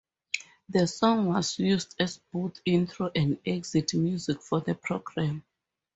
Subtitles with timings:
[0.69, 5.43] The song was used as both intro and exit music for the program.